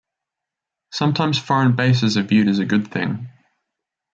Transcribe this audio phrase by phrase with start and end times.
[0.91, 3.29] Sometimes foreign bases are viewed as a good thing.